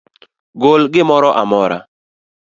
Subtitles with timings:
[0.63, 1.77] Gol gimoro amora